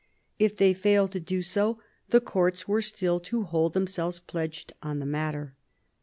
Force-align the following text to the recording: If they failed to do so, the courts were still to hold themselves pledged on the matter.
If 0.39 0.57
they 0.57 0.73
failed 0.73 1.11
to 1.11 1.19
do 1.19 1.43
so, 1.43 1.79
the 2.09 2.19
courts 2.19 2.67
were 2.67 2.81
still 2.81 3.19
to 3.19 3.43
hold 3.43 3.73
themselves 3.75 4.17
pledged 4.17 4.73
on 4.81 4.97
the 4.97 5.05
matter. 5.05 5.53